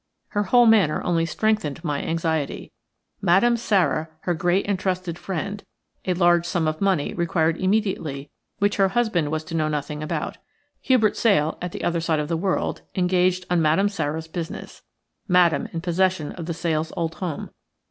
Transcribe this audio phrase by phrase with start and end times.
[0.29, 2.71] Her whole manner only strengthened my anxiety.
[3.21, 5.63] Madame Sara her great and trusted friend;
[6.05, 10.39] a large sum of money required immediately which her husband was to know nothing about;
[10.81, 14.81] Hubert Sale at the other side of the world, engaged on Madame Sara's business;
[15.27, 17.51] Madame in possession of the Sales' old home.